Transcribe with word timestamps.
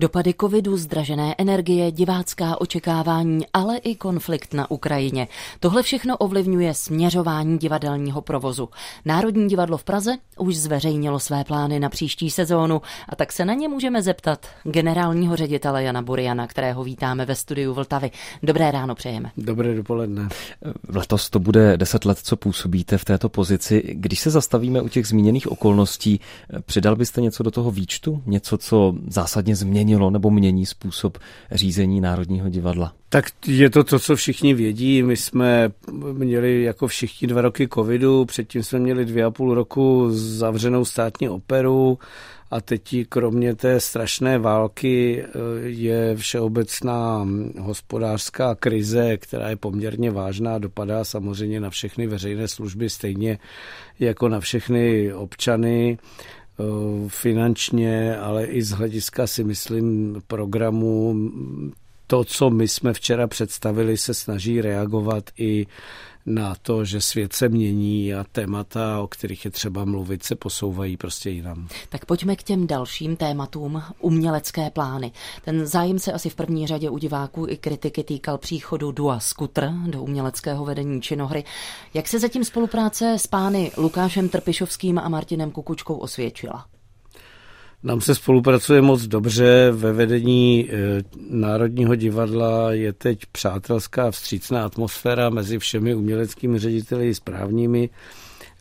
Dopady 0.00 0.34
covidu, 0.40 0.76
zdražené 0.76 1.34
energie, 1.38 1.92
divácká 1.92 2.60
očekávání, 2.60 3.44
ale 3.52 3.76
i 3.76 3.94
konflikt 3.94 4.54
na 4.54 4.70
Ukrajině. 4.70 5.28
Tohle 5.60 5.82
všechno 5.82 6.16
ovlivňuje 6.16 6.74
směřování 6.74 7.58
divadelního 7.58 8.20
provozu. 8.20 8.68
Národní 9.04 9.48
divadlo 9.48 9.76
v 9.76 9.84
Praze 9.84 10.12
už 10.38 10.56
zveřejnilo 10.56 11.18
své 11.18 11.44
plány 11.44 11.80
na 11.80 11.88
příští 11.88 12.30
sezónu 12.30 12.82
a 13.08 13.16
tak 13.16 13.32
se 13.32 13.44
na 13.44 13.54
ně 13.54 13.68
můžeme 13.68 14.02
zeptat 14.02 14.46
generálního 14.64 15.36
ředitele 15.36 15.82
Jana 15.82 16.02
Buriana, 16.02 16.46
kterého 16.46 16.84
vítáme 16.84 17.26
ve 17.26 17.34
studiu 17.34 17.74
Vltavy. 17.74 18.10
Dobré 18.42 18.70
ráno 18.70 18.94
přejeme. 18.94 19.30
Dobré 19.36 19.74
dopoledne. 19.74 20.28
Letos 20.88 21.30
to 21.30 21.38
bude 21.38 21.76
deset 21.76 22.04
let, 22.04 22.18
co 22.18 22.36
působíte 22.36 22.98
v 22.98 23.04
této 23.04 23.28
pozici. 23.28 23.82
Když 23.94 24.20
se 24.20 24.30
zastavíme 24.30 24.80
u 24.80 24.88
těch 24.88 25.06
zmíněných 25.06 25.52
okolností, 25.52 26.20
přidal 26.66 26.96
byste 26.96 27.20
něco 27.20 27.42
do 27.42 27.50
toho 27.50 27.70
výčtu? 27.70 28.22
Něco, 28.26 28.58
co 28.58 28.94
zásadně 29.08 29.56
změní 29.56 29.89
změnilo 29.90 30.10
nebo 30.10 30.30
mění 30.30 30.66
způsob 30.66 31.18
řízení 31.52 32.00
Národního 32.00 32.48
divadla? 32.48 32.92
Tak 33.08 33.24
je 33.46 33.70
to 33.70 33.84
to, 33.84 33.98
co 33.98 34.16
všichni 34.16 34.54
vědí. 34.54 35.02
My 35.02 35.16
jsme 35.16 35.70
měli 36.12 36.62
jako 36.62 36.86
všichni 36.86 37.28
dva 37.28 37.40
roky 37.40 37.68
covidu, 37.74 38.24
předtím 38.24 38.62
jsme 38.62 38.78
měli 38.78 39.04
dvě 39.04 39.24
a 39.24 39.30
půl 39.30 39.54
roku 39.54 40.08
zavřenou 40.10 40.84
státní 40.84 41.28
operu 41.28 41.98
a 42.50 42.60
teď 42.60 42.96
kromě 43.08 43.54
té 43.54 43.80
strašné 43.80 44.38
války 44.38 45.24
eh, 45.24 45.28
je 45.62 46.16
všeobecná 46.16 47.28
hospodářská 47.58 48.54
krize, 48.54 49.16
která 49.16 49.48
je 49.48 49.56
poměrně 49.56 50.10
vážná, 50.10 50.58
dopadá 50.58 51.04
samozřejmě 51.04 51.60
na 51.60 51.70
všechny 51.70 52.06
veřejné 52.06 52.48
služby 52.48 52.90
stejně 52.90 53.38
jako 54.00 54.28
na 54.28 54.40
všechny 54.40 55.14
občany. 55.14 55.98
Eh, 56.60 57.08
finančně, 57.08 58.16
ale 58.16 58.44
i 58.44 58.62
z 58.62 58.70
hlediska 58.70 59.26
si 59.26 59.44
myslím 59.44 60.16
programu 60.26 61.14
to, 62.10 62.24
co 62.24 62.50
my 62.50 62.68
jsme 62.68 62.92
včera 62.92 63.26
představili, 63.26 63.96
se 63.96 64.14
snaží 64.14 64.60
reagovat 64.60 65.30
i 65.38 65.66
na 66.26 66.54
to, 66.62 66.84
že 66.84 67.00
svět 67.00 67.32
se 67.32 67.48
mění 67.48 68.14
a 68.14 68.24
témata, 68.32 69.00
o 69.00 69.06
kterých 69.06 69.44
je 69.44 69.50
třeba 69.50 69.84
mluvit, 69.84 70.22
se 70.22 70.34
posouvají 70.34 70.96
prostě 70.96 71.30
jinam. 71.30 71.68
Tak 71.88 72.04
pojďme 72.04 72.36
k 72.36 72.42
těm 72.42 72.66
dalším 72.66 73.16
tématům, 73.16 73.82
umělecké 74.00 74.70
plány. 74.70 75.12
Ten 75.44 75.66
zájem 75.66 75.98
se 75.98 76.12
asi 76.12 76.30
v 76.30 76.34
první 76.34 76.66
řadě 76.66 76.90
u 76.90 76.98
diváků 76.98 77.46
i 77.48 77.56
kritiky 77.56 78.04
týkal 78.04 78.38
příchodu 78.38 78.92
Dua 78.92 79.20
Skutr 79.20 79.70
do 79.86 80.02
uměleckého 80.02 80.64
vedení 80.64 81.02
činohry. 81.02 81.44
Jak 81.94 82.08
se 82.08 82.18
zatím 82.18 82.44
spolupráce 82.44 83.18
s 83.18 83.26
pány 83.26 83.72
Lukášem 83.76 84.28
Trpišovským 84.28 84.98
a 84.98 85.08
Martinem 85.08 85.50
Kukučkou 85.50 85.94
osvědčila? 85.94 86.66
Nám 87.82 88.00
se 88.00 88.14
spolupracuje 88.14 88.82
moc 88.82 89.02
dobře, 89.02 89.70
ve 89.70 89.92
vedení 89.92 90.70
e, 90.70 90.74
Národního 91.30 91.94
divadla 91.94 92.72
je 92.72 92.92
teď 92.92 93.26
přátelská 93.32 94.10
vstřícná 94.10 94.64
atmosféra 94.64 95.30
mezi 95.30 95.58
všemi 95.58 95.94
uměleckými 95.94 96.58
řediteli 96.58 97.08
i 97.08 97.14
správními 97.14 97.90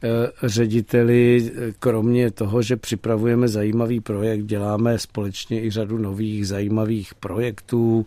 e, 0.03 0.47
řediteli. 0.47 1.52
Kromě 1.80 2.31
toho, 2.31 2.62
že 2.62 2.75
připravujeme 2.75 3.47
zajímavý 3.47 4.00
projekt, 4.00 4.44
děláme 4.44 5.00
společně 5.00 5.64
i 5.64 5.70
řadu 5.72 5.97
nových 5.97 6.47
zajímavých 6.47 7.16
projektů, 7.16 8.06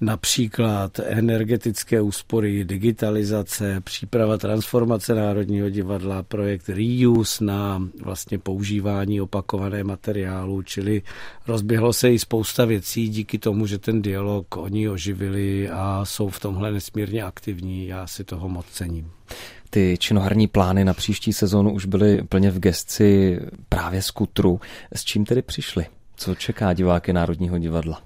například 0.00 1.00
energetické 1.04 2.00
úspory, 2.00 2.64
digitalizace, 2.64 3.80
příprava 3.80 4.38
transformace 4.38 5.14
Národního 5.14 5.70
divadla, 5.70 6.22
projekt 6.22 6.68
Reuse 6.68 7.44
na 7.44 7.82
vlastně 8.02 8.38
používání 8.38 9.20
opakované 9.20 9.84
materiálu, 9.84 10.62
čili 10.62 11.02
rozběhlo 11.46 11.92
se 11.92 12.12
i 12.12 12.18
spousta 12.18 12.64
věcí 12.64 13.08
díky 13.08 13.38
tomu, 13.38 13.66
že 13.66 13.78
ten 13.78 14.02
dialog 14.02 14.56
oni 14.56 14.88
oživili 14.88 15.68
a 15.68 16.04
jsou 16.04 16.28
v 16.28 16.40
tomhle 16.40 16.72
nesmírně 16.72 17.22
aktivní. 17.22 17.86
Já 17.86 18.06
si 18.06 18.24
toho 18.24 18.48
moc 18.48 18.66
cením. 18.66 19.10
Ty 19.70 19.96
činoherní 19.98 20.46
plány 20.46 20.84
na 20.84 20.94
příští 20.94 21.32
sezónu 21.32 21.72
už 21.72 21.86
byly 21.86 22.22
plně 22.22 22.50
v 22.50 22.58
gesci 22.58 23.40
právě 23.68 24.02
skutru. 24.02 24.60
S 24.94 25.04
čím 25.04 25.24
tedy 25.24 25.42
přišli? 25.42 25.86
Co 26.16 26.34
čeká 26.34 26.72
diváky 26.72 27.12
Národního 27.12 27.58
divadla? 27.58 28.05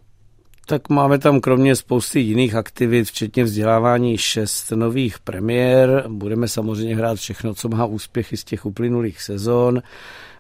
Tak 0.71 0.89
máme 0.89 1.19
tam 1.19 1.41
kromě 1.41 1.77
spousty 1.77 2.21
jiných 2.21 2.55
aktivit, 2.55 3.05
včetně 3.05 3.45
vzdělávání, 3.45 4.19
šest 4.19 4.71
nových 4.71 5.19
premiér. 5.19 6.05
Budeme 6.09 6.49
samozřejmě 6.49 6.97
hrát 6.97 7.19
všechno, 7.19 7.55
co 7.55 7.69
má 7.69 7.87
úspěchy 7.87 8.37
z 8.37 8.45
těch 8.45 8.67
uplynulých 8.67 9.23
sezon. 9.23 9.83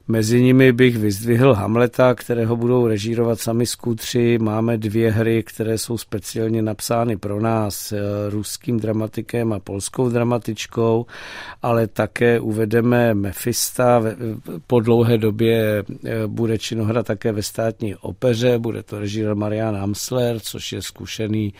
Mezi 0.08 0.42
nimi 0.42 0.72
bych 0.72 0.98
vyzdvihl 0.98 1.54
Hamleta, 1.54 2.14
kterého 2.14 2.56
budou 2.56 2.86
režírovat 2.86 3.40
sami 3.40 3.66
skutři. 3.66 4.38
Máme 4.38 4.76
dvě 4.78 5.10
hry, 5.10 5.42
které 5.42 5.78
jsou 5.78 5.98
speciálně 5.98 6.62
napsány 6.62 7.16
pro 7.16 7.40
nás 7.40 7.92
eh, 7.92 7.98
ruským 8.30 8.80
dramatikem 8.80 9.52
a 9.52 9.58
polskou 9.58 10.08
dramatičkou, 10.08 11.06
ale 11.62 11.86
také 11.86 12.40
uvedeme 12.40 13.14
Mefista. 13.14 14.02
Po 14.66 14.80
dlouhé 14.80 15.18
době 15.18 15.84
eh, 16.04 16.26
bude 16.26 16.58
činohra 16.58 17.02
také 17.02 17.32
ve 17.32 17.42
státní 17.42 17.94
opeře, 17.94 18.58
bude 18.58 18.82
to 18.82 18.98
režírovat 18.98 19.38
Marian 19.38 19.76
Amsler, 19.76 20.40
což 20.40 20.72
je 20.72 20.82
zkušený 20.82 21.54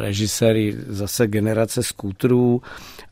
režiséry 0.00 0.76
zase 0.88 1.26
generace 1.26 1.82
skútrů 1.82 2.62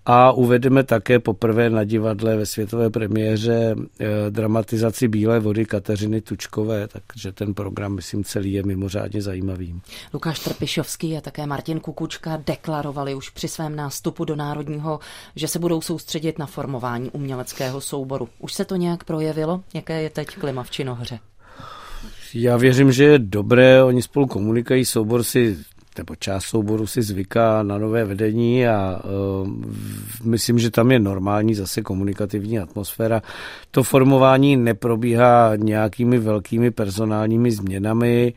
a 0.07 0.33
uvedeme 0.33 0.85
také 0.85 1.19
poprvé 1.19 1.71
na 1.71 1.85
divadle 1.85 2.37
ve 2.37 2.47
světové 2.47 2.91
premiéře 2.91 3.75
eh, 4.01 4.07
dramatizaci 4.31 5.09
Bílé 5.09 5.41
vody 5.41 5.65
Kateřiny 5.65 6.21
Tučkové, 6.21 6.89
takže 6.89 7.33
ten 7.33 7.55
program, 7.55 7.95
myslím, 7.95 8.25
celý 8.25 8.53
je 8.53 8.63
mimořádně 8.63 9.23
zajímavý. 9.23 9.81
Lukáš 10.15 10.39
Trpišovský 10.39 11.17
a 11.17 11.21
také 11.21 11.47
Martin 11.47 11.81
Kukučka 11.81 12.43
deklarovali 12.47 13.15
už 13.15 13.31
při 13.31 13.49
svém 13.49 13.77
nástupu 13.77 14.25
do 14.25 14.37
Národního, 14.37 15.01
že 15.37 15.49
se 15.49 15.59
budou 15.59 15.81
soustředit 15.81 16.39
na 16.39 16.47
formování 16.47 17.11
uměleckého 17.11 17.81
souboru. 17.81 18.29
Už 18.39 18.53
se 18.53 18.65
to 18.65 18.77
nějak 18.77 19.05
projevilo? 19.05 19.61
Jaké 19.75 20.03
je 20.03 20.11
teď 20.11 20.29
klima 20.29 20.63
v 20.63 20.71
činohře? 20.71 21.19
Já 22.35 22.57
věřím, 22.57 22.93
že 22.93 23.05
je 23.05 23.19
dobré, 23.19 23.85
oni 23.85 24.03
spolu 24.03 24.27
komunikují, 24.27 24.85
soubor 24.85 25.23
si 25.25 25.59
nebo 25.99 26.15
část 26.17 26.45
souboru 26.45 26.87
si 26.87 27.03
zvyká 27.03 27.63
na 27.63 27.79
nové 27.79 28.05
vedení 28.05 28.67
a 28.67 29.01
uh, 29.05 29.49
myslím, 30.25 30.59
že 30.59 30.71
tam 30.71 30.91
je 30.91 30.99
normální 30.99 31.55
zase 31.55 31.83
komunikativní 31.83 32.59
atmosféra. 32.59 33.23
To 33.71 33.83
formování 33.83 34.57
neprobíhá 34.57 35.57
nějakými 35.57 36.19
velkými 36.19 36.71
personálními 36.71 37.51
změnami, 37.51 38.35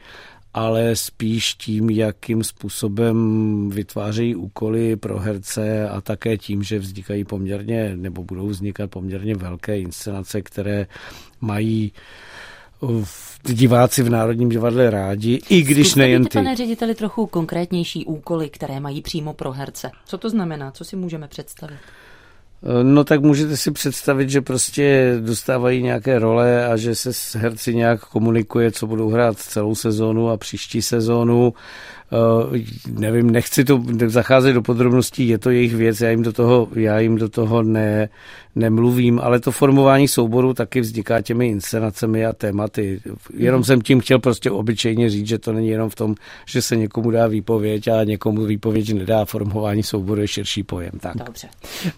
ale 0.54 0.96
spíš 0.96 1.54
tím, 1.54 1.90
jakým 1.90 2.44
způsobem 2.44 3.70
vytvářejí 3.70 4.36
úkoly 4.36 4.96
pro 4.96 5.20
herce 5.20 5.90
a 5.90 6.02
také 6.02 6.38
tím, 6.38 6.64
že 6.64 6.80
vznikají 6.80 7.24
poměrně, 7.24 7.92
nebo 7.96 8.24
budou 8.24 8.48
vznikat 8.48 8.90
poměrně 8.92 9.36
velké 9.36 9.80
inscenace, 9.80 10.42
které 10.42 10.88
mají 11.42 11.90
v 11.90 12.51
diváci 13.44 14.04
v 14.04 14.10
Národním 14.10 14.50
divadle 14.50 14.90
rádi, 14.90 15.42
i 15.50 15.62
když 15.62 15.88
Zkuste 15.88 16.00
nejen 16.00 16.24
ty. 16.24 16.30
pane 16.30 16.56
řediteli, 16.56 16.96
trochu 16.96 17.26
konkrétnější 17.28 18.06
úkoly, 18.06 18.50
které 18.50 18.80
mají 18.80 19.02
přímo 19.02 19.34
pro 19.34 19.52
herce. 19.52 19.92
Co 20.06 20.18
to 20.18 20.30
znamená? 20.30 20.72
Co 20.72 20.84
si 20.86 20.96
můžeme 20.96 21.28
představit? 21.28 21.78
No 22.84 23.04
tak 23.04 23.22
můžete 23.22 23.58
si 23.58 23.72
představit, 23.72 24.30
že 24.30 24.42
prostě 24.42 25.18
dostávají 25.20 25.84
nějaké 25.84 26.20
role 26.20 26.66
a 26.68 26.78
že 26.78 26.96
se 26.96 27.14
s 27.14 27.36
herci 27.36 27.76
nějak 27.76 28.06
komunikuje, 28.06 28.72
co 28.72 28.88
budou 28.88 29.10
hrát 29.10 29.38
celou 29.38 29.76
sezónu 29.76 30.30
a 30.30 30.38
příští 30.38 30.82
sezónu. 30.82 31.54
Uh, 32.12 32.58
nevím, 33.00 33.30
nechci 33.32 33.64
to 33.64 33.84
zacházet 34.08 34.54
do 34.54 34.62
podrobností, 34.62 35.28
je 35.28 35.38
to 35.38 35.50
jejich 35.50 35.76
věc, 35.76 36.02
já 36.02 36.10
jim 36.10 36.24
do 36.24 36.34
toho, 36.34 36.68
já 36.76 37.00
jim 37.00 37.16
do 37.16 37.30
toho 37.30 37.64
ne, 37.64 38.10
nemluvím, 38.56 39.20
ale 39.24 39.40
to 39.40 39.52
formování 39.52 40.08
souboru 40.08 40.54
taky 40.54 40.82
vzniká 40.82 41.22
těmi 41.22 41.48
inscenacemi 41.48 42.26
a 42.26 42.34
tématy. 42.34 43.02
Jenom 43.34 43.60
mm. 43.60 43.64
jsem 43.64 43.82
tím 43.82 44.00
chtěl 44.00 44.20
prostě 44.20 44.52
obyčejně 44.52 45.10
říct, 45.10 45.28
že 45.28 45.40
to 45.40 45.54
není 45.54 45.68
jenom 45.68 45.90
v 45.90 45.96
tom, 45.96 46.16
že 46.46 46.62
se 46.62 46.76
někomu 46.76 47.12
dá 47.12 47.28
výpověď 47.28 47.88
a 47.88 48.04
někomu 48.04 48.46
výpověď 48.46 48.94
nedá. 48.94 49.26
Formování 49.26 49.84
souboru 49.84 50.22
je 50.22 50.28
širší 50.28 50.64
pojem. 50.64 50.92
Tak. 51.00 51.18
Dobře. 51.26 51.48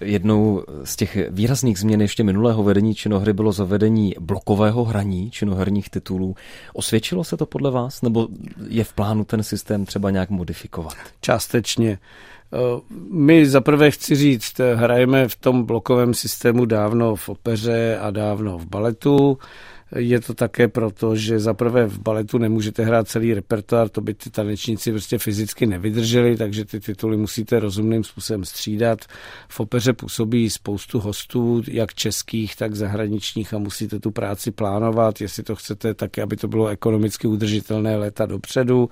Jednou 0.02 0.64
z 0.84 0.96
těch 0.96 1.18
výrazných 1.30 1.80
změn 1.80 2.02
ještě 2.02 2.24
minulého 2.24 2.64
vedení 2.64 2.96
činohry 2.96 3.34
bylo 3.34 3.52
zavedení 3.52 4.16
blokového 4.20 4.84
hraní 4.84 5.32
činoherních 5.32 5.90
titulů. 5.90 6.36
Osvědčilo 6.74 7.24
se 7.24 7.38
to 7.38 7.46
podle 7.46 7.72
vás, 7.72 8.02
nebo 8.02 8.28
je 8.68 8.84
v 8.84 8.94
plánu 8.94 9.24
ten 9.26 9.44
systém 9.44 9.86
třeba 9.86 10.03
nějak 10.10 10.30
modifikovat? 10.30 10.94
Částečně. 11.22 12.00
Eh, 12.54 12.82
my 13.12 13.46
zaprvé 13.46 13.92
chci 13.92 14.16
říct, 14.16 14.62
hrajeme 14.76 15.28
v 15.28 15.36
tom 15.36 15.64
blokovém 15.64 16.14
systému 16.14 16.66
dávno 16.66 17.16
v 17.16 17.30
opeře 17.30 17.98
a 18.02 18.12
dávno 18.12 18.58
v 18.58 18.66
baletu. 18.66 19.38
Je 19.96 20.22
to 20.22 20.34
také 20.34 20.68
proto, 20.68 21.16
že 21.16 21.40
zaprvé 21.40 21.86
v 21.86 22.00
baletu 22.00 22.38
nemůžete 22.38 22.86
hrát 22.86 23.08
celý 23.08 23.34
repertoár, 23.34 23.90
to 23.90 24.02
by 24.02 24.14
ty 24.14 24.30
tanečníci 24.30 24.92
prostě 24.92 25.18
fyzicky 25.18 25.66
nevydrželi, 25.66 26.38
takže 26.38 26.66
ty 26.66 26.80
tituly 26.80 27.18
musíte 27.18 27.60
rozumným 27.60 28.04
způsobem 28.04 28.46
střídat. 28.46 29.00
V 29.48 29.60
opeře 29.60 29.94
působí 29.94 30.50
spoustu 30.50 31.00
hostů, 31.00 31.64
jak 31.68 31.94
českých, 31.94 32.56
tak 32.56 32.76
zahraničních 32.76 33.54
a 33.54 33.58
musíte 33.58 34.00
tu 34.00 34.12
práci 34.12 34.52
plánovat, 34.52 35.22
jestli 35.22 35.44
to 35.44 35.56
chcete 35.56 35.94
tak, 35.94 36.20
aby 36.20 36.36
to 36.36 36.48
bylo 36.48 36.68
ekonomicky 36.68 37.28
udržitelné 37.28 37.98
léta 37.98 38.26
dopředu. 38.26 38.90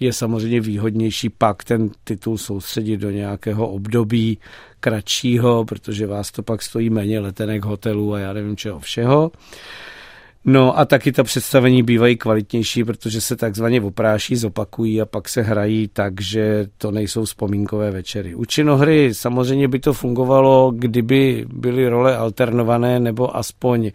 Je 0.00 0.12
samozřejmě 0.12 0.60
výhodnější 0.60 1.28
pak 1.28 1.64
ten 1.64 1.90
titul 2.04 2.38
soustředit 2.38 2.96
do 2.96 3.10
nějakého 3.10 3.68
období 3.68 4.38
kratšího, 4.80 5.64
protože 5.64 6.06
vás 6.06 6.30
to 6.30 6.42
pak 6.42 6.62
stojí 6.62 6.90
méně 6.90 7.20
letenek, 7.20 7.64
hotelů 7.64 8.14
a 8.14 8.18
já 8.18 8.32
nevím 8.32 8.56
čeho 8.56 8.80
všeho. 8.80 9.30
No 10.44 10.78
a 10.78 10.84
taky 10.84 11.12
ta 11.12 11.24
představení 11.24 11.82
bývají 11.82 12.16
kvalitnější, 12.16 12.84
protože 12.84 13.20
se 13.20 13.36
takzvaně 13.36 13.80
opráší, 13.80 14.36
zopakují 14.36 15.00
a 15.00 15.06
pak 15.06 15.28
se 15.28 15.42
hrají 15.42 15.88
tak, 15.88 16.20
že 16.20 16.66
to 16.78 16.90
nejsou 16.90 17.24
vzpomínkové 17.24 17.90
večery. 17.90 18.34
U 18.34 18.44
činohry 18.44 19.14
samozřejmě 19.14 19.68
by 19.68 19.78
to 19.78 19.92
fungovalo, 19.92 20.72
kdyby 20.76 21.46
byly 21.52 21.88
role 21.88 22.16
alternované 22.16 23.00
nebo 23.00 23.36
aspoň 23.36 23.90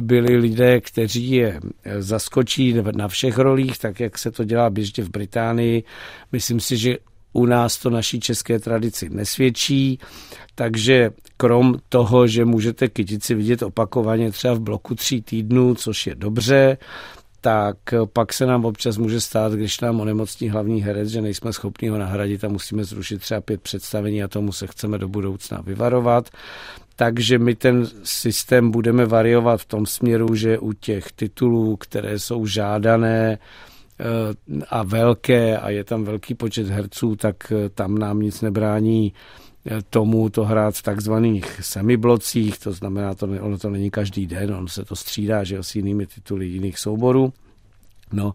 byli 0.00 0.36
lidé, 0.36 0.80
kteří 0.80 1.30
je 1.30 1.60
zaskočí 1.98 2.74
na 2.96 3.08
všech 3.08 3.38
rolích, 3.38 3.78
tak 3.78 4.00
jak 4.00 4.18
se 4.18 4.30
to 4.30 4.44
dělá 4.44 4.70
běžně 4.70 5.04
v 5.04 5.10
Británii. 5.10 5.82
Myslím 6.32 6.60
si, 6.60 6.76
že 6.76 6.96
u 7.32 7.46
nás 7.46 7.78
to 7.78 7.90
naší 7.90 8.20
české 8.20 8.58
tradici 8.58 9.08
nesvědčí, 9.10 9.98
takže 10.54 11.10
krom 11.36 11.74
toho, 11.88 12.26
že 12.26 12.44
můžete 12.44 12.88
kytici 12.88 13.34
vidět 13.34 13.62
opakovaně 13.62 14.30
třeba 14.30 14.54
v 14.54 14.60
bloku 14.60 14.94
tří 14.94 15.22
týdnů, 15.22 15.74
což 15.74 16.06
je 16.06 16.14
dobře, 16.14 16.78
tak 17.40 17.76
pak 18.12 18.32
se 18.32 18.46
nám 18.46 18.64
občas 18.64 18.96
může 18.96 19.20
stát, 19.20 19.52
když 19.52 19.80
nám 19.80 20.00
onemocní 20.00 20.50
hlavní 20.50 20.82
herec, 20.82 21.08
že 21.08 21.20
nejsme 21.20 21.52
schopni 21.52 21.88
ho 21.88 21.98
nahradit 21.98 22.44
a 22.44 22.48
musíme 22.48 22.84
zrušit 22.84 23.20
třeba 23.20 23.40
pět 23.40 23.60
představení 23.60 24.22
a 24.22 24.28
tomu 24.28 24.52
se 24.52 24.66
chceme 24.66 24.98
do 24.98 25.08
budoucna 25.08 25.60
vyvarovat. 25.60 26.30
Takže 26.96 27.38
my 27.38 27.54
ten 27.54 27.86
systém 28.02 28.70
budeme 28.70 29.06
variovat 29.06 29.60
v 29.60 29.66
tom 29.66 29.86
směru, 29.86 30.34
že 30.34 30.58
u 30.58 30.72
těch 30.72 31.12
titulů, 31.12 31.76
které 31.76 32.18
jsou 32.18 32.46
žádané, 32.46 33.38
a 34.70 34.82
velké 34.82 35.58
a 35.58 35.70
je 35.70 35.84
tam 35.84 36.04
velký 36.04 36.34
počet 36.34 36.68
herců, 36.68 37.16
tak 37.16 37.52
eh, 37.52 37.68
tam 37.68 37.98
nám 37.98 38.20
nic 38.20 38.40
nebrání 38.40 39.12
tomu 39.90 40.28
to 40.28 40.44
hrát 40.44 40.74
v 40.74 40.82
takzvaných 40.82 41.60
semiblocích, 41.64 42.58
to 42.58 42.72
znamená, 42.72 43.14
to, 43.14 43.26
ono 43.40 43.58
to 43.58 43.70
není 43.70 43.90
každý 43.90 44.26
den, 44.26 44.54
on 44.54 44.68
se 44.68 44.84
to 44.84 44.96
střídá, 44.96 45.44
že 45.44 45.62
s 45.62 45.74
jinými 45.74 46.06
tituly 46.06 46.46
jiných 46.46 46.78
souborů. 46.78 47.32
No, 48.12 48.32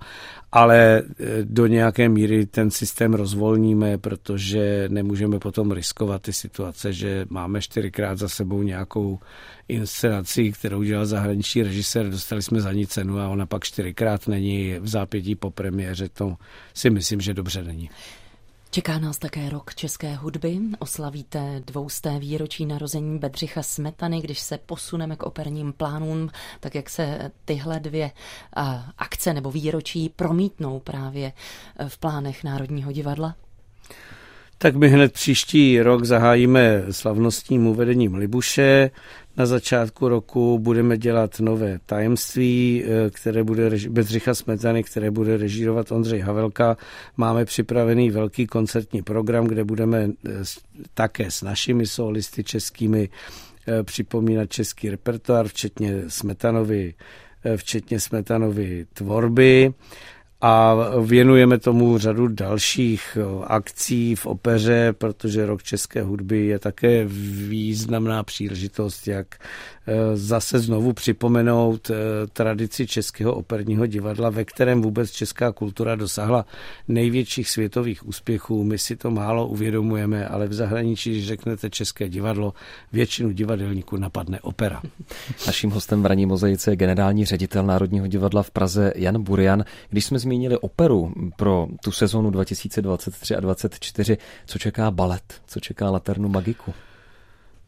ale 0.51 0.97
e, 0.97 1.03
do 1.43 1.67
nějaké 1.67 2.09
míry 2.09 2.45
ten 2.45 2.71
systém 2.71 3.13
rozvolníme, 3.13 3.97
protože 3.97 4.85
nemůžeme 4.91 5.39
potom 5.39 5.71
riskovat 5.71 6.21
ty 6.21 6.33
situace, 6.33 6.93
že 6.93 7.25
máme 7.29 7.61
čtyřikrát 7.61 8.17
za 8.17 8.29
sebou 8.29 8.63
nějakou 8.63 9.19
inscenaci, 9.67 10.51
kterou 10.51 10.83
dělal 10.83 11.05
zahraniční 11.05 11.63
režisér, 11.63 12.09
dostali 12.09 12.41
jsme 12.41 12.61
za 12.61 12.71
ní 12.71 12.87
cenu 12.87 13.19
a 13.19 13.27
ona 13.27 13.45
pak 13.45 13.63
čtyřikrát 13.63 14.27
není 14.27 14.75
v 14.79 14.87
zápětí 14.87 15.35
po 15.35 15.51
premiéře, 15.51 16.09
to 16.09 16.35
si 16.73 16.89
myslím, 16.89 17.21
že 17.21 17.33
dobře 17.33 17.63
není. 17.63 17.89
Čeká 18.69 18.99
nás 18.99 19.17
také 19.17 19.49
rok 19.49 19.75
české 19.75 20.15
hudby. 20.15 20.59
Oslavíte 20.79 21.61
dvousté 21.65 22.19
výročí 22.19 22.65
narození 22.65 23.19
Bedřicha 23.19 23.63
Smetany, 23.63 24.21
když 24.21 24.39
se 24.39 24.57
posuneme 24.57 25.15
k 25.15 25.23
operním 25.23 25.73
plánům, 25.73 26.29
tak 26.59 26.75
jak 26.75 26.89
se 26.89 27.31
tyhle 27.45 27.79
dvě 27.79 28.11
akce 28.97 29.33
nebo 29.33 29.51
výročí 29.51 30.09
promítnou 30.09 30.79
právě 30.79 31.33
v 31.87 31.97
plánech 31.97 32.43
Národního 32.43 32.91
divadla? 32.91 33.35
Tak 34.59 34.75
my 34.75 34.89
hned 34.89 35.13
příští 35.13 35.81
rok 35.81 36.05
zahájíme 36.05 36.83
slavnostním 36.91 37.67
uvedením 37.67 38.15
Libuše. 38.15 38.91
Na 39.37 39.45
začátku 39.45 40.07
roku 40.07 40.59
budeme 40.59 40.97
dělat 40.97 41.39
nové 41.39 41.79
tajemství, 41.85 42.83
eh, 42.85 43.09
které 43.09 43.43
bude 43.43 43.69
Bedřicha 43.89 44.35
Smetany, 44.35 44.83
které 44.83 45.11
bude 45.11 45.37
režírovat 45.37 45.91
Ondřej 45.91 46.19
Havelka. 46.19 46.77
Máme 47.17 47.45
připravený 47.45 48.11
velký 48.11 48.47
koncertní 48.47 49.01
program, 49.01 49.47
kde 49.47 49.63
budeme 49.63 50.09
eh, 50.27 50.31
také 50.93 51.31
s 51.31 51.41
našimi 51.41 51.87
solisty 51.87 52.43
českými 52.43 53.09
eh, 53.67 53.83
připomínat 53.83 54.49
český 54.49 54.89
repertoár, 54.89 55.47
včetně 55.47 56.03
Smetanovi, 56.07 56.93
včetně 57.55 57.99
Smetanovy 57.99 58.85
tvorby 58.93 59.73
a 60.41 60.75
věnujeme 61.01 61.57
tomu 61.57 61.97
řadu 61.97 62.27
dalších 62.27 63.17
akcí 63.43 64.15
v 64.15 64.25
opeře, 64.25 64.93
protože 64.97 65.45
rok 65.45 65.63
české 65.63 66.01
hudby 66.01 66.45
je 66.45 66.59
také 66.59 67.05
významná 67.05 68.23
příležitost, 68.23 69.07
jak 69.07 69.27
Eh, 69.89 70.17
zase 70.17 70.59
znovu 70.59 70.93
připomenout 70.93 71.89
eh, 71.89 71.93
tradici 72.33 72.87
Českého 72.87 73.33
operního 73.35 73.85
divadla, 73.85 74.29
ve 74.29 74.45
kterém 74.45 74.81
vůbec 74.81 75.11
česká 75.11 75.51
kultura 75.51 75.95
dosáhla 75.95 76.45
největších 76.87 77.49
světových 77.49 78.07
úspěchů. 78.07 78.63
My 78.63 78.77
si 78.77 78.95
to 78.95 79.11
málo 79.11 79.47
uvědomujeme, 79.47 80.27
ale 80.27 80.47
v 80.47 80.53
zahraničí, 80.53 81.11
když 81.11 81.27
řeknete 81.27 81.69
České 81.69 82.09
divadlo, 82.09 82.53
většinu 82.93 83.31
divadelníků 83.31 83.97
napadne 83.97 84.41
opera. 84.41 84.81
Naším 85.47 85.71
hostem 85.71 86.03
v 86.03 86.05
Raní 86.05 86.25
mozaice 86.25 86.71
je 86.71 86.75
generální 86.75 87.25
ředitel 87.25 87.65
Národního 87.65 88.07
divadla 88.07 88.43
v 88.43 88.51
Praze 88.51 88.93
Jan 88.95 89.23
Burian. 89.23 89.63
Když 89.89 90.05
jsme 90.05 90.19
zmínili 90.27 90.57
operu 90.57 91.13
pro 91.35 91.67
tu 91.83 91.91
sezonu 91.91 92.29
2023 92.29 93.35
a 93.35 93.39
2024, 93.39 94.17
co 94.45 94.59
čeká 94.59 94.91
balet, 94.91 95.41
co 95.47 95.59
čeká 95.59 95.89
Laternu 95.89 96.29
Magiku? 96.29 96.73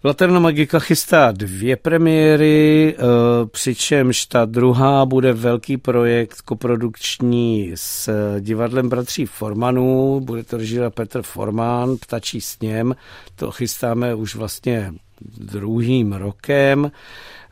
Laterna 0.03 0.39
Magika 0.39 0.79
chystá 0.79 1.31
dvě 1.31 1.75
premiéry, 1.75 2.95
eh, 2.95 3.01
přičemž 3.45 4.25
ta 4.25 4.45
druhá 4.45 5.05
bude 5.05 5.33
velký 5.33 5.77
projekt 5.77 6.41
koprodukční 6.41 7.71
s 7.75 8.09
divadlem 8.39 8.89
bratří 8.89 9.25
Formanů, 9.25 10.19
bude 10.19 10.43
to 10.43 10.57
režírovat 10.57 10.93
Petr 10.93 11.21
Forman, 11.21 11.97
Ptačí 11.97 12.41
sněm, 12.41 12.95
to 13.35 13.51
chystáme 13.51 14.15
už 14.15 14.35
vlastně 14.35 14.93
druhým 15.37 16.13
rokem. 16.13 16.91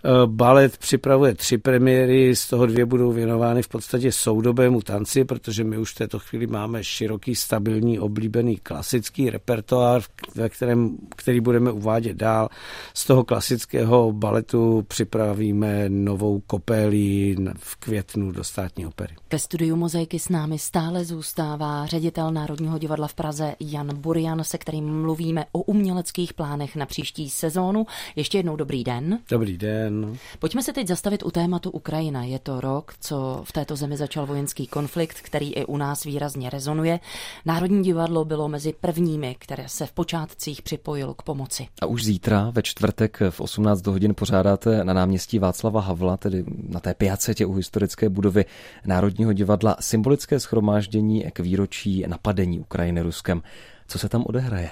Eh, 0.03 0.09
balet 0.25 0.77
připravuje 0.77 1.33
tři 1.33 1.57
premiéry, 1.57 2.35
z 2.35 2.47
toho 2.47 2.65
dvě 2.65 2.85
budou 2.85 3.11
věnovány 3.11 3.61
v 3.61 3.67
podstatě 3.67 4.11
soudobému 4.11 4.81
tanci, 4.81 5.25
protože 5.25 5.63
my 5.63 5.77
už 5.77 5.91
v 5.91 5.97
této 5.97 6.19
chvíli 6.19 6.47
máme 6.47 6.83
široký, 6.83 7.35
stabilní, 7.35 7.99
oblíbený 7.99 8.57
klasický 8.57 9.29
repertoár, 9.29 10.01
ve 10.35 10.49
kterém, 10.49 10.97
který 11.15 11.41
budeme 11.41 11.71
uvádět 11.71 12.17
dál. 12.17 12.49
Z 12.93 13.05
toho 13.05 13.23
klasického 13.23 14.11
baletu 14.11 14.85
připravíme 14.87 15.89
novou 15.89 16.39
kopélí 16.39 17.35
v 17.57 17.75
květnu 17.75 18.31
do 18.31 18.43
státní 18.43 18.85
opery. 18.85 19.15
Ve 19.31 19.39
studiu 19.39 19.75
Mozaiky 19.75 20.19
s 20.19 20.29
námi 20.29 20.59
stále 20.59 21.05
zůstává 21.05 21.85
ředitel 21.85 22.31
Národního 22.31 22.77
divadla 22.77 23.07
v 23.07 23.13
Praze 23.13 23.55
Jan 23.59 23.97
Burian, 23.97 24.43
se 24.43 24.57
kterým 24.57 25.01
mluvíme 25.01 25.45
o 25.51 25.61
uměleckých 25.61 26.33
plánech 26.33 26.75
na 26.75 26.85
příští 26.85 27.29
sezónu. 27.29 27.85
Ještě 28.15 28.37
jednou 28.37 28.55
dobrý 28.55 28.83
den. 28.83 29.19
Dobrý 29.29 29.57
den. 29.57 29.86
No. 29.89 30.13
Pojďme 30.39 30.63
se 30.63 30.73
teď 30.73 30.87
zastavit 30.87 31.23
u 31.23 31.31
tématu 31.31 31.71
Ukrajina. 31.71 32.23
Je 32.23 32.39
to 32.39 32.61
rok, 32.61 32.93
co 32.99 33.41
v 33.43 33.51
této 33.51 33.75
zemi 33.75 33.97
začal 33.97 34.25
vojenský 34.25 34.67
konflikt, 34.67 35.21
který 35.21 35.53
i 35.53 35.65
u 35.65 35.77
nás 35.77 36.03
výrazně 36.03 36.49
rezonuje. 36.49 36.99
Národní 37.45 37.83
divadlo 37.83 38.25
bylo 38.25 38.47
mezi 38.49 38.73
prvními, 38.81 39.35
které 39.39 39.69
se 39.69 39.85
v 39.85 39.91
počátcích 39.91 40.61
připojilo 40.61 41.13
k 41.13 41.21
pomoci. 41.21 41.67
A 41.81 41.85
už 41.85 42.03
zítra 42.03 42.49
ve 42.49 42.63
čtvrtek 42.63 43.19
v 43.29 43.41
18 43.41 43.87
hodin 43.87 44.13
pořádáte 44.15 44.83
na 44.83 44.93
náměstí 44.93 45.39
Václava 45.39 45.81
Havla, 45.81 46.17
tedy 46.17 46.43
na 46.69 46.79
té 46.79 46.93
piacetě 46.93 47.45
u 47.45 47.53
historické 47.53 48.09
budovy 48.09 48.45
Národního 48.85 49.33
divadla, 49.33 49.75
symbolické 49.79 50.39
schromáždění 50.39 51.25
k 51.33 51.39
výročí 51.39 52.03
napadení 52.07 52.59
Ukrajiny 52.59 53.01
Ruskem. 53.01 53.41
Co 53.87 53.99
se 53.99 54.09
tam 54.09 54.23
odehraje? 54.27 54.71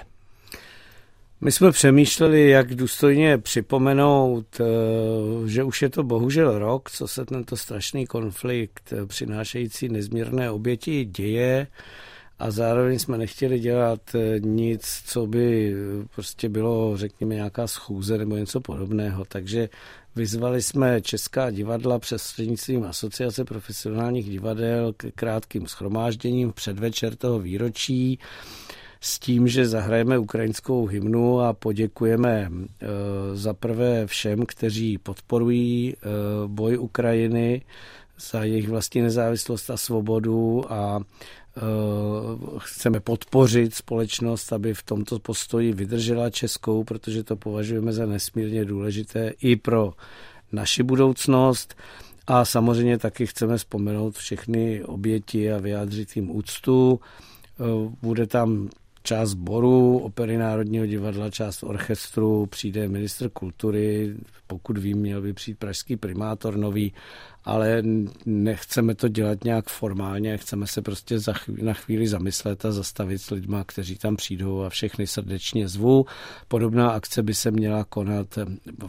My 1.40 1.52
jsme 1.52 1.72
přemýšleli, 1.72 2.48
jak 2.48 2.74
důstojně 2.74 3.38
připomenout, 3.38 4.60
eh, 4.60 4.64
že 5.48 5.64
už 5.64 5.82
je 5.82 5.88
to 5.88 6.02
bohužel 6.02 6.58
rok, 6.58 6.90
co 6.90 7.08
se 7.08 7.24
tento 7.24 7.56
strašný 7.56 8.06
konflikt 8.06 8.92
eh, 8.92 9.06
přinášející 9.06 9.88
nezměrné 9.88 10.50
oběti 10.50 11.04
děje 11.04 11.66
a 12.38 12.50
zároveň 12.50 12.98
jsme 12.98 13.18
nechtěli 13.18 13.58
dělat 13.58 14.00
eh, 14.14 14.40
nic, 14.40 15.02
co 15.06 15.26
by 15.26 15.74
prostě 16.14 16.48
bylo, 16.48 16.96
řekněme, 16.96 17.34
nějaká 17.34 17.66
schůze 17.66 18.18
nebo 18.18 18.36
něco 18.36 18.60
podobného. 18.60 19.24
Takže 19.24 19.68
vyzvali 20.16 20.62
jsme 20.62 21.00
Česká 21.00 21.50
divadla 21.50 21.98
přes 21.98 22.22
střednictvím 22.22 22.84
Asociace 22.84 23.44
profesionálních 23.44 24.30
divadel 24.30 24.92
k 24.96 25.06
krátkým 25.14 25.66
schromážděním 25.66 26.52
v 26.52 26.54
předvečer 26.54 27.16
toho 27.16 27.38
výročí 27.38 28.18
s 29.06 29.18
tím, 29.18 29.48
že 29.48 29.66
zahrajeme 29.66 30.18
ukrajinskou 30.18 30.86
hymnu 30.86 31.40
a 31.40 31.52
poděkujeme 31.52 32.50
za 33.34 33.54
prvé 33.54 34.06
všem, 34.06 34.46
kteří 34.46 34.98
podporují 34.98 35.94
boj 36.46 36.78
Ukrajiny 36.78 37.62
za 38.30 38.44
jejich 38.44 38.68
vlastní 38.68 39.00
nezávislost 39.00 39.70
a 39.70 39.76
svobodu 39.76 40.72
a 40.72 41.00
chceme 42.58 43.00
podpořit 43.00 43.74
společnost, 43.74 44.52
aby 44.52 44.74
v 44.74 44.82
tomto 44.82 45.18
postoji 45.18 45.72
vydržela 45.72 46.30
Českou, 46.30 46.84
protože 46.84 47.24
to 47.24 47.36
považujeme 47.36 47.92
za 47.92 48.06
nesmírně 48.06 48.64
důležité 48.64 49.32
i 49.40 49.56
pro 49.56 49.92
naši 50.52 50.82
budoucnost. 50.82 51.74
A 52.26 52.44
samozřejmě 52.44 52.98
taky 52.98 53.26
chceme 53.26 53.56
vzpomenout 53.56 54.14
všechny 54.14 54.84
oběti 54.84 55.52
a 55.52 55.58
vyjádřit 55.58 56.16
jim 56.16 56.30
úctu. 56.30 57.00
Bude 58.02 58.26
tam 58.26 58.68
část 59.06 59.30
sboru 59.30 59.98
opery 59.98 60.36
Národního 60.36 60.86
divadla, 60.86 61.30
část 61.30 61.62
orchestru, 61.62 62.46
přijde 62.46 62.88
ministr 62.88 63.28
kultury, 63.28 64.14
pokud 64.46 64.78
vím, 64.78 64.98
měl 64.98 65.22
by 65.22 65.32
přijít 65.32 65.58
pražský 65.58 65.96
primátor 65.96 66.56
nový 66.56 66.92
ale 67.46 67.82
nechceme 68.26 68.94
to 68.94 69.08
dělat 69.08 69.44
nějak 69.44 69.68
formálně, 69.68 70.38
chceme 70.38 70.66
se 70.66 70.82
prostě 70.82 71.18
za 71.18 71.32
chvíli, 71.32 71.62
na 71.62 71.72
chvíli 71.72 72.08
zamyslet 72.08 72.64
a 72.64 72.72
zastavit 72.72 73.18
s 73.18 73.30
lidma, 73.30 73.64
kteří 73.64 73.96
tam 73.96 74.16
přijdou 74.16 74.62
a 74.62 74.68
všechny 74.68 75.06
srdečně 75.06 75.68
zvu. 75.68 76.06
Podobná 76.48 76.90
akce 76.90 77.22
by 77.22 77.34
se 77.34 77.50
měla 77.50 77.84
konat 77.84 78.38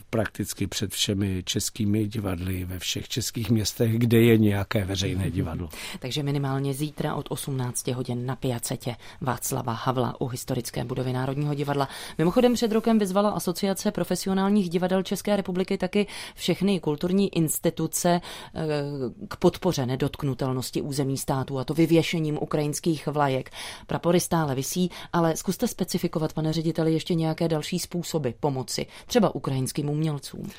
prakticky 0.09 0.67
před 0.67 0.91
všemi 0.91 1.43
českými 1.45 2.07
divadly 2.07 2.65
ve 2.65 2.79
všech 2.79 3.07
českých 3.07 3.49
městech, 3.49 3.99
kde 3.99 4.21
je 4.21 4.37
nějaké 4.37 4.85
veřejné 4.85 5.31
divadlo. 5.31 5.69
Takže 5.99 6.23
minimálně 6.23 6.73
zítra 6.73 7.15
od 7.15 7.25
18 7.29 7.87
hodin 7.87 8.25
na 8.25 8.35
Piacetě 8.35 8.95
Václava 9.21 9.73
Havla 9.73 10.21
u 10.21 10.27
historické 10.27 10.83
budovy 10.83 11.13
Národního 11.13 11.53
divadla. 11.53 11.89
Mimochodem 12.17 12.53
před 12.53 12.71
rokem 12.71 12.99
vyzvala 12.99 13.29
Asociace 13.29 13.91
profesionálních 13.91 14.69
divadel 14.69 15.03
České 15.03 15.35
republiky 15.35 15.77
taky 15.77 16.07
všechny 16.35 16.79
kulturní 16.79 17.35
instituce 17.37 18.21
k 19.27 19.35
podpoře 19.37 19.85
nedotknutelnosti 19.85 20.81
území 20.81 21.17
států 21.17 21.59
a 21.59 21.63
to 21.63 21.73
vyvěšením 21.73 22.37
ukrajinských 22.41 23.07
vlajek. 23.07 23.49
Prapory 23.87 24.19
stále 24.19 24.55
visí, 24.55 24.91
ale 25.13 25.37
zkuste 25.37 25.67
specifikovat, 25.67 26.33
pane 26.33 26.53
řediteli, 26.53 26.93
ještě 26.93 27.13
nějaké 27.13 27.47
další 27.47 27.79
způsoby 27.79 28.29
pomoci, 28.39 28.85
třeba 29.07 29.35
ukrajinským 29.35 29.89
umělcům. 29.89 30.49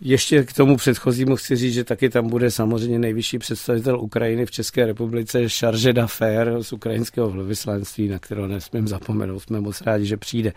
Ještě 0.00 0.44
k 0.44 0.52
tomu 0.52 0.76
předchozímu 0.76 1.36
chci 1.36 1.56
říct, 1.56 1.74
že 1.74 1.84
taky 1.84 2.08
tam 2.10 2.28
bude 2.28 2.50
samozřejmě 2.50 2.98
nejvyšší 2.98 3.38
představitel 3.38 4.00
Ukrajiny 4.00 4.46
v 4.46 4.50
České 4.50 4.86
republice 4.86 5.48
Charge 5.48 5.92
d'Affaires 5.92 6.66
z 6.66 6.72
ukrajinského 6.72 7.30
velvyslanství, 7.30 8.08
na 8.08 8.18
kterého 8.18 8.46
nesmím 8.46 8.88
zapomenout, 8.88 9.40
jsme 9.40 9.60
moc 9.60 9.80
rádi, 9.80 10.06
že 10.06 10.16
přijde. 10.16 10.52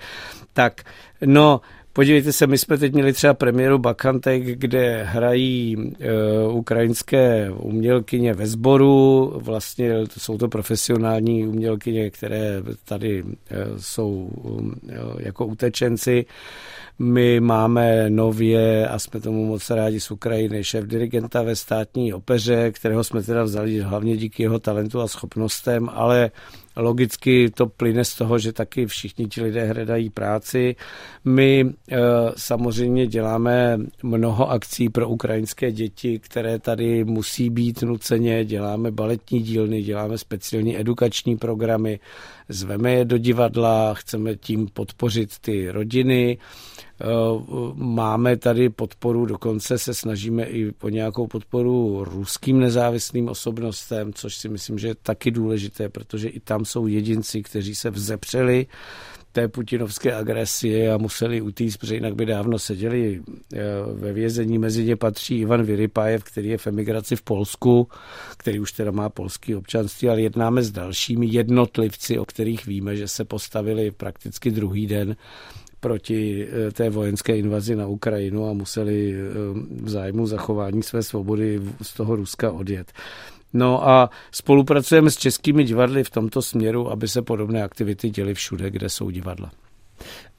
Tak, 0.53 0.84
no, 1.25 1.62
Podívejte 1.93 2.33
se, 2.33 2.48
my 2.48 2.57
jsme 2.57 2.77
teď 2.77 2.93
měli 2.93 3.13
třeba 3.13 3.33
premiéru 3.33 3.77
Bakantek, 3.77 4.43
kde 4.43 5.03
hrají 5.03 5.77
uh, 5.77 6.57
ukrajinské 6.57 7.51
umělkyně 7.51 8.33
ve 8.33 8.48
sboru. 8.48 9.33
Vlastně 9.36 9.93
jsou 10.17 10.38
to 10.38 10.48
profesionální 10.48 11.48
umělkyně, 11.48 12.10
které 12.10 12.63
tady 12.86 13.24
uh, 13.24 13.31
jsou 13.77 14.29
um, 14.43 14.74
jako 15.19 15.45
utečenci. 15.45 16.25
My 17.00 17.39
máme 17.39 18.10
nově, 18.10 18.88
a 18.88 19.00
jsme 19.00 19.19
tomu 19.19 19.45
moc 19.45 19.69
rádi 19.69 20.00
z 20.00 20.12
Ukrajiny, 20.12 20.63
šéf 20.63 20.86
dirigenta 20.86 21.41
ve 21.41 21.55
státní 21.55 22.13
opeře, 22.13 22.71
kterého 22.71 23.03
jsme 23.03 23.24
teda 23.24 23.43
vzali 23.43 23.79
hlavně 23.79 24.17
díky 24.17 24.43
jeho 24.43 24.60
talentu 24.60 25.01
a 25.01 25.07
schopnostem, 25.07 25.89
ale 25.93 26.31
Logicky 26.75 27.50
to 27.50 27.68
plyne 27.68 28.06
z 28.06 28.16
toho, 28.16 28.40
že 28.40 28.54
taky 28.54 28.86
všichni 28.86 29.28
ti 29.28 29.42
lidé 29.42 29.66
hledají 29.66 30.10
práci. 30.10 30.75
My 31.25 31.62
e, 31.62 31.98
samozřejmě 32.38 33.08
děláme 33.08 33.78
mnoho 34.04 34.50
akcí 34.50 34.90
pro 34.90 35.10
ukrajinské 35.10 35.72
děti, 35.72 36.20
které 36.20 36.60
tady 36.60 37.04
musí 37.04 37.50
být 37.50 37.82
nuceně. 37.82 38.46
Děláme 38.46 38.92
baletní 38.92 39.42
dílny, 39.42 39.84
děláme 39.84 40.18
speciální 40.18 40.80
edukační 40.80 41.38
programy, 41.38 42.00
zveme 42.50 42.92
je 42.92 43.06
do 43.06 43.18
divadla, 43.18 43.94
chceme 43.94 44.36
tím 44.36 44.68
podpořit 44.74 45.40
ty 45.40 45.72
rodiny. 45.72 46.38
Máme 47.74 48.38
tady 48.38 48.70
podporu, 48.70 49.25
dokonce 49.25 49.77
se 49.77 49.93
snažíme 49.93 50.43
i 50.43 50.72
po 50.72 50.89
nějakou 50.89 51.27
podporu 51.27 52.03
ruským 52.03 52.60
nezávislým 52.60 53.29
osobnostem, 53.29 54.13
což 54.13 54.36
si 54.36 54.50
myslím, 54.50 54.79
že 54.79 54.88
je 54.88 54.96
taky 54.96 55.31
důležité, 55.31 55.89
protože 55.89 56.27
i 56.27 56.39
tam 56.39 56.65
jsou 56.65 56.88
jedinci, 56.88 57.43
kteří 57.43 57.75
se 57.75 57.89
vzepřeli 57.89 58.67
té 59.31 59.48
putinovské 59.48 60.15
agresie 60.15 60.93
a 60.93 60.98
museli 60.98 61.41
utíct, 61.41 61.77
protože 61.77 61.96
jinak 61.96 62.15
by 62.15 62.25
dávno 62.25 62.60
seděli 62.60 63.22
eh, 63.53 63.60
ve 63.93 64.13
vězení. 64.13 64.58
Mezi 64.58 64.86
ně 64.86 64.96
patří 64.96 65.39
Ivan 65.39 65.63
Vyrypajev, 65.63 66.24
který 66.24 66.50
je 66.50 66.58
v 66.58 66.67
emigraci 66.67 67.15
v 67.15 67.22
Polsku, 67.22 67.88
který 68.38 68.60
už 68.60 68.72
teda 68.72 68.91
má 68.91 69.10
polský 69.10 69.55
občanství, 69.55 70.10
ale 70.10 70.22
jednáme 70.22 70.63
s 70.63 70.72
dalšími 70.72 71.27
jednotlivci, 71.29 72.20
o 72.20 72.25
kterých 72.25 72.65
víme, 72.65 72.96
že 72.96 73.08
se 73.08 73.25
postavili 73.25 73.91
prakticky 73.91 74.51
druhý 74.51 74.88
den 74.88 75.15
proti 75.82 76.48
eh, 76.48 76.72
té 76.72 76.90
vojenské 76.90 77.38
invazi 77.38 77.76
na 77.76 77.88
Ukrajinu 77.88 78.50
a 78.50 78.54
museli 78.54 79.14
eh, 79.14 79.20
v 79.84 79.90
zájmu 79.90 80.28
zachování 80.28 80.84
své 80.84 81.04
svobody 81.04 81.62
z 81.82 81.94
toho 81.94 82.16
Ruska 82.16 82.52
odjet. 82.52 82.92
No 83.54 83.90
a 83.90 84.10
spolupracujeme 84.32 85.12
s 85.12 85.18
českými 85.18 85.64
divadly 85.64 86.04
v 86.04 86.10
tomto 86.10 86.42
směru, 86.42 86.92
aby 86.92 87.08
se 87.08 87.22
podobné 87.22 87.64
aktivity 87.64 88.10
děly 88.10 88.34
všude, 88.34 88.70
kde 88.70 88.90
jsou 88.90 89.10
divadla. 89.10 89.52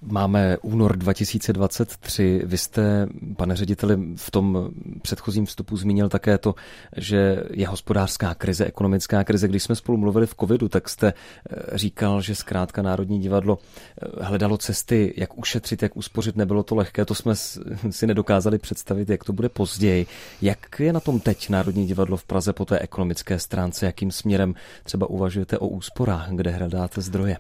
Máme 0.05 0.59
únor 0.63 0.97
2023. 0.97 2.43
Vy 2.45 2.59
jste, 2.59 3.09
pane 3.37 3.57
řediteli, 3.57 3.99
v 4.17 4.31
tom 4.31 4.71
předchozím 5.03 5.47
vstupu 5.47 5.77
zmínil 5.77 6.09
také 6.09 6.39
to, 6.39 6.55
že 6.97 7.43
je 7.51 7.69
hospodářská 7.69 8.35
krize, 8.35 8.65
ekonomická 8.65 9.25
krize. 9.25 9.49
Když 9.49 9.63
jsme 9.63 9.77
spolu 9.77 9.99
mluvili 9.99 10.27
v 10.27 10.35
covidu, 10.41 10.69
tak 10.69 10.89
jste 10.89 11.07
eh, 11.13 11.79
říkal, 11.79 12.21
že 12.21 12.35
zkrátka 12.35 12.83
Národní 12.83 13.21
divadlo 13.21 13.59
eh, 13.59 14.25
hledalo 14.25 14.59
cesty, 14.59 15.15
jak 15.17 15.39
ušetřit, 15.39 15.83
jak 15.83 15.97
uspořit. 15.97 16.37
Nebylo 16.37 16.63
to 16.63 16.75
lehké, 16.75 17.05
to 17.05 17.15
jsme 17.15 17.35
si 17.91 18.07
nedokázali 18.07 18.59
představit, 18.59 19.09
jak 19.09 19.25
to 19.25 19.33
bude 19.33 19.49
později. 19.49 20.07
Jak 20.43 20.81
je 20.81 20.93
na 20.93 21.01
tom 21.01 21.21
teď 21.21 21.49
Národní 21.49 21.87
divadlo 21.87 22.17
v 22.17 22.25
Praze 22.25 22.53
po 22.53 22.65
té 22.65 22.79
ekonomické 22.79 23.39
stránce? 23.39 23.87
Jakým 23.87 24.11
směrem 24.11 24.55
třeba 24.85 25.11
uvažujete 25.11 25.59
o 25.59 25.67
úsporách, 25.67 26.31
kde 26.31 26.51
hledáte 26.51 27.01
zdroje? 27.01 27.37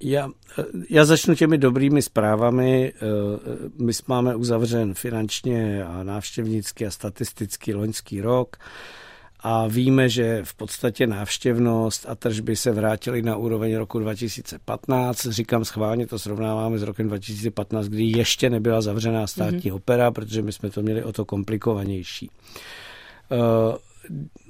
Já, 0.00 0.30
já 0.90 1.04
začnu 1.04 1.34
těmi 1.34 1.58
dobrými 1.58 2.02
zprávami. 2.02 2.92
Eh, 2.94 3.00
my 3.78 3.92
máme 4.06 4.36
uzavřen 4.36 4.94
finančně 4.94 5.84
a 5.84 6.02
návštěvnicky 6.02 6.86
a 6.86 6.90
statisticky 6.90 7.74
loňský 7.74 8.20
rok 8.20 8.56
a 9.40 9.66
víme, 9.66 10.08
že 10.08 10.40
v 10.44 10.54
podstatě 10.54 11.06
návštěvnost 11.06 12.06
a 12.08 12.14
tržby 12.14 12.56
se 12.56 12.72
vrátily 12.72 13.22
na 13.22 13.36
úroveň 13.36 13.76
roku 13.76 13.98
2015. 13.98 15.26
Říkám 15.26 15.64
schválně, 15.64 16.06
to 16.06 16.18
srovnáváme 16.18 16.78
s 16.78 16.82
rokem 16.82 17.08
2015, 17.08 17.86
kdy 17.86 18.04
ještě 18.04 18.50
nebyla 18.50 18.80
zavřená 18.80 19.26
státní 19.26 19.58
mm-hmm. 19.58 19.74
opera, 19.74 20.10
protože 20.10 20.42
my 20.42 20.52
jsme 20.52 20.70
to 20.70 20.82
měli 20.82 21.04
o 21.04 21.12
to 21.12 21.24
komplikovanější. 21.24 22.30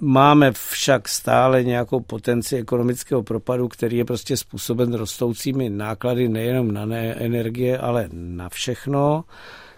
Máme 0.01 0.53
však 0.53 1.09
stále 1.09 1.65
nějakou 1.65 2.01
potenci 2.01 2.57
ekonomického 2.57 3.23
propadu, 3.23 3.69
který 3.69 3.97
je 3.97 4.05
prostě 4.05 4.37
způsoben 4.37 4.95
rostoucími 4.95 5.71
náklady 5.71 6.29
nejenom 6.29 6.73
na 6.73 6.87
energie, 6.97 7.79
ale 7.79 8.09
na 8.13 8.49
všechno, 8.49 9.25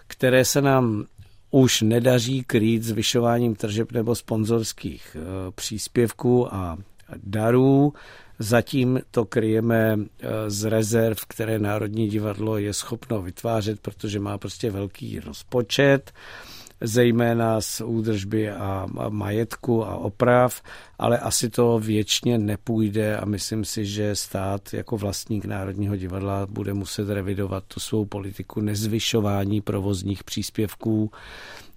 které 0.07 0.45
se 0.45 0.61
nám 0.61 1.05
už 1.51 1.81
nedaří 1.81 2.43
krýt 2.43 2.83
zvyšováním 2.83 3.55
tržeb 3.55 3.91
nebo 3.91 4.15
sponzorských 4.15 5.17
eh, 5.19 5.51
příspěvků 5.51 6.53
a 6.53 6.77
darů. 7.23 7.93
Zatím 8.39 8.99
to 9.11 9.25
kryjeme 9.25 9.97
eh, 9.99 10.27
z 10.47 10.69
rezerv, 10.69 11.17
které 11.27 11.59
Národní 11.59 12.09
divadlo 12.09 12.57
je 12.57 12.73
schopno 12.73 13.21
vytvářet, 13.21 13.79
protože 13.79 14.19
má 14.19 14.37
prostě 14.37 14.71
velký 14.71 15.19
rozpočet 15.19 16.11
zejména 16.81 17.61
z 17.61 17.81
údržby 17.81 18.49
a 18.49 18.87
majetku 19.09 19.85
a 19.85 19.95
oprav, 19.95 20.61
ale 20.99 21.19
asi 21.19 21.49
to 21.49 21.79
věčně 21.79 22.37
nepůjde 22.37 23.17
a 23.17 23.25
myslím 23.25 23.65
si, 23.65 23.85
že 23.85 24.15
stát 24.15 24.73
jako 24.73 24.97
vlastník 24.97 25.45
Národního 25.45 25.95
divadla 25.95 26.47
bude 26.49 26.73
muset 26.73 27.09
revidovat 27.09 27.63
tu 27.67 27.79
svou 27.79 28.05
politiku 28.05 28.61
nezvyšování 28.61 29.61
provozních 29.61 30.23
příspěvků, 30.23 31.11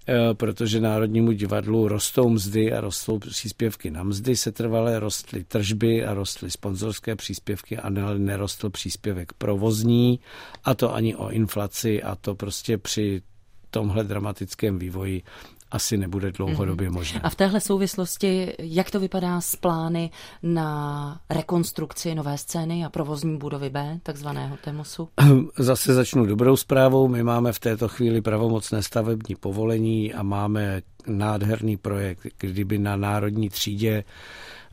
eh, 0.07 0.33
protože 0.33 0.79
Národnímu 0.79 1.31
divadlu 1.31 1.87
rostou 1.87 2.29
mzdy 2.29 2.73
a 2.73 2.81
rostou 2.81 3.19
příspěvky 3.19 3.91
na 3.91 4.03
mzdy, 4.03 4.35
se 4.35 4.51
trvalé 4.51 4.99
rostly 4.99 5.43
tržby 5.43 6.05
a 6.05 6.13
rostly 6.13 6.51
sponzorské 6.51 7.15
příspěvky 7.15 7.77
a 7.77 7.89
nerostl 8.17 8.69
příspěvek 8.69 9.33
provozní 9.33 10.19
a 10.63 10.75
to 10.75 10.93
ani 10.93 11.15
o 11.15 11.29
inflaci 11.29 12.03
a 12.03 12.15
to 12.15 12.35
prostě 12.35 12.77
při 12.77 13.21
tomhle 13.75 14.03
dramatickém 14.03 14.79
vývoji 14.79 15.23
asi 15.71 15.97
nebude 15.97 16.31
dlouhodobě 16.31 16.87
mhm. 16.87 16.95
možné. 16.95 17.19
A 17.19 17.29
v 17.29 17.35
téhle 17.35 17.61
souvislosti, 17.61 18.53
jak 18.59 18.91
to 18.91 18.99
vypadá 18.99 19.41
s 19.41 19.55
plány 19.55 20.11
na 20.43 21.19
rekonstrukci 21.29 22.15
nové 22.15 22.37
scény 22.37 22.85
a 22.85 22.89
provozní 22.89 23.37
budovy 23.37 23.69
B, 23.69 23.99
takzvaného 24.03 24.57
Temosu? 24.63 25.09
Zase 25.59 25.93
začnu 25.93 26.25
dobrou 26.25 26.55
zprávou. 26.57 27.07
My 27.07 27.23
máme 27.23 27.53
v 27.53 27.59
této 27.59 27.87
chvíli 27.87 28.21
pravomocné 28.21 28.83
stavební 28.83 29.35
povolení 29.35 30.13
a 30.13 30.23
máme 30.23 30.81
nádherný 31.07 31.77
projekt, 31.77 32.27
kdyby 32.37 32.77
na 32.77 32.95
národní 32.95 33.49
třídě 33.49 34.03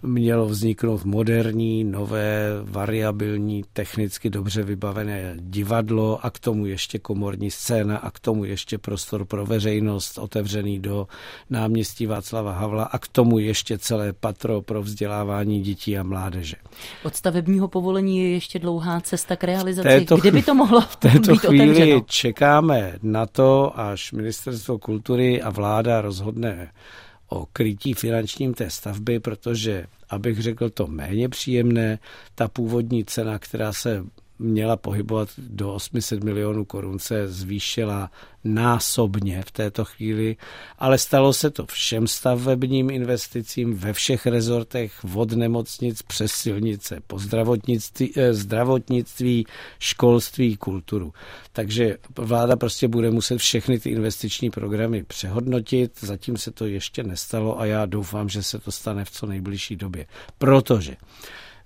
mělo 0.02 0.46
vzniknout 0.46 1.04
moderní, 1.04 1.84
nové, 1.84 2.48
variabilní, 2.62 3.64
technicky 3.72 4.30
dobře 4.30 4.62
vybavené 4.62 5.34
divadlo 5.40 6.18
a 6.26 6.30
k 6.30 6.38
tomu 6.38 6.66
ještě 6.66 6.98
komorní 6.98 7.50
scéna 7.50 7.96
a 7.98 8.10
k 8.10 8.20
tomu 8.20 8.44
ještě 8.44 8.78
prostor 8.78 9.24
pro 9.24 9.46
veřejnost 9.46 10.18
otevřený 10.18 10.78
do 10.78 11.06
náměstí 11.50 12.06
Václava 12.06 12.52
Havla 12.52 12.84
a 12.84 12.98
k 12.98 13.08
tomu 13.08 13.38
ještě 13.38 13.78
celé 13.78 14.12
patro 14.12 14.62
pro 14.62 14.82
vzdělávání 14.82 15.60
dětí 15.60 15.98
a 15.98 16.02
mládeže. 16.02 16.56
Od 17.04 17.16
stavebního 17.16 17.68
povolení 17.68 18.18
je 18.18 18.30
ještě 18.30 18.58
dlouhá 18.58 19.00
cesta 19.00 19.36
k 19.36 19.44
realizaci. 19.44 19.88
Této, 19.88 20.16
Kdyby 20.16 20.42
to 20.42 20.54
mohlo 20.54 20.80
V 20.80 20.96
této 20.96 21.32
být 21.32 21.40
chvíli 21.40 21.70
otevřeno? 21.70 22.00
čekáme 22.06 22.98
na 23.02 23.26
to, 23.26 23.80
až 23.80 24.12
ministerstvo 24.12 24.78
kultury 24.78 25.42
a 25.42 25.50
vláda 25.50 26.00
rozhodne 26.00 26.70
o 27.32 27.46
krytí 27.52 27.94
finančním 27.94 28.54
té 28.54 28.70
stavby, 28.70 29.20
protože, 29.20 29.86
abych 30.10 30.42
řekl 30.42 30.70
to 30.70 30.86
méně 30.86 31.28
příjemné, 31.28 31.98
ta 32.34 32.48
původní 32.48 33.04
cena, 33.04 33.38
která 33.38 33.72
se 33.72 34.04
měla 34.42 34.76
pohybovat 34.76 35.28
do 35.38 35.74
800 35.74 36.24
milionů 36.24 36.64
korun, 36.64 36.98
se 36.98 37.28
zvýšila 37.28 38.10
násobně 38.44 39.42
v 39.42 39.50
této 39.50 39.84
chvíli, 39.84 40.36
ale 40.78 40.98
stalo 40.98 41.32
se 41.32 41.50
to 41.50 41.66
všem 41.66 42.06
stavebním 42.06 42.90
investicím 42.90 43.74
ve 43.74 43.92
všech 43.92 44.26
rezortech, 44.26 44.92
od 45.14 45.32
nemocnic 45.32 46.02
přes 46.02 46.32
silnice, 46.32 47.00
po 47.06 47.18
zdravotnictví, 47.18 48.12
eh, 48.16 48.34
zdravotnictví, 48.34 49.46
školství, 49.78 50.56
kulturu. 50.56 51.12
Takže 51.52 51.98
vláda 52.18 52.56
prostě 52.56 52.88
bude 52.88 53.10
muset 53.10 53.38
všechny 53.38 53.78
ty 53.78 53.90
investiční 53.90 54.50
programy 54.50 55.04
přehodnotit, 55.04 55.92
zatím 56.00 56.36
se 56.36 56.50
to 56.50 56.66
ještě 56.66 57.02
nestalo 57.02 57.60
a 57.60 57.66
já 57.66 57.86
doufám, 57.86 58.28
že 58.28 58.42
se 58.42 58.58
to 58.58 58.72
stane 58.72 59.04
v 59.04 59.10
co 59.10 59.26
nejbližší 59.26 59.76
době. 59.76 60.06
Protože 60.38 60.96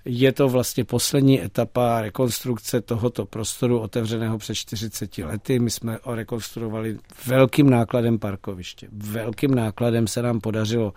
je 0.07 0.33
to 0.33 0.49
vlastně 0.49 0.85
poslední 0.85 1.43
etapa 1.43 2.01
rekonstrukce 2.01 2.81
tohoto 2.81 3.27
prostoru 3.27 3.79
otevřeného 3.79 4.39
před 4.39 4.55
40 4.55 5.19
lety. 5.19 5.59
My 5.59 5.71
jsme 5.71 5.99
rekonstruovali 6.07 6.99
velkým 7.27 7.71
nákladem 7.71 8.19
parkoviště. 8.19 8.89
Velkým 8.93 9.55
nákladem 9.55 10.07
se 10.07 10.23
nám 10.23 10.41
podařilo 10.41 10.93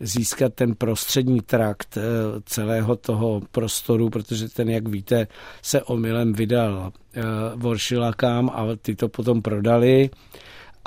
získat 0.00 0.54
ten 0.54 0.74
prostřední 0.74 1.40
trakt 1.40 1.96
eh, 1.96 2.02
celého 2.44 2.96
toho 2.96 3.40
prostoru, 3.52 4.10
protože 4.10 4.48
ten, 4.48 4.70
jak 4.70 4.88
víte, 4.88 5.26
se 5.62 5.82
omylem 5.82 6.32
vydal 6.32 6.92
eh, 7.14 7.22
Voršilakám 7.54 8.50
a 8.54 8.66
ty 8.82 8.96
to 8.96 9.08
potom 9.08 9.42
prodali 9.42 10.10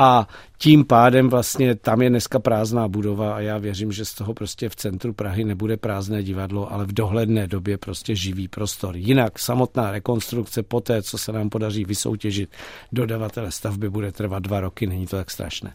a 0.01 0.27
tím 0.58 0.86
pádem 0.86 1.29
vlastně 1.29 1.75
tam 1.75 2.01
je 2.01 2.10
dneska 2.10 2.39
prázdná 2.39 2.88
budova 2.88 3.36
a 3.36 3.39
já 3.39 3.58
věřím, 3.58 3.91
že 3.91 4.05
z 4.05 4.13
toho 4.13 4.34
prostě 4.34 4.70
v 4.70 4.75
centru 4.75 5.13
Prahy 5.13 5.43
nebude 5.43 5.77
prázdné 5.77 6.24
divadlo, 6.24 6.74
ale 6.74 6.86
v 6.86 6.93
dohledné 6.93 7.48
době 7.48 7.77
prostě 7.77 8.15
živý 8.15 8.48
prostor. 8.48 8.98
Jinak 8.98 9.39
samotná 9.39 9.91
rekonstrukce 9.91 10.63
po 10.63 10.81
té, 10.81 11.01
co 11.01 11.17
se 11.17 11.31
nám 11.31 11.50
podaří 11.50 11.86
vysoutěžit 11.86 12.50
dodavatele 12.91 13.51
stavby, 13.51 13.89
bude 13.89 14.12
trvat 14.12 14.43
dva 14.43 14.60
roky, 14.60 14.88
není 14.88 15.08
to 15.08 15.15
tak 15.15 15.31
strašné. 15.31 15.74